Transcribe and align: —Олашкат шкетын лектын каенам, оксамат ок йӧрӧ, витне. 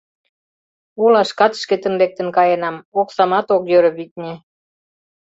—Олашкат 1.03 1.53
шкетын 1.61 1.93
лектын 2.01 2.27
каенам, 2.37 2.75
оксамат 2.99 3.47
ок 3.55 3.63
йӧрӧ, 3.71 3.91
витне. 3.97 4.33